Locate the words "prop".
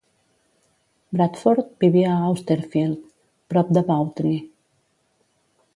3.53-3.71